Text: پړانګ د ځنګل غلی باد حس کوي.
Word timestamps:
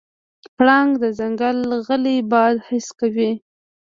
پړانګ 0.57 0.91
د 1.03 1.05
ځنګل 1.19 1.57
غلی 1.87 2.17
باد 2.31 2.55
حس 2.67 2.87
کوي. 2.99 3.31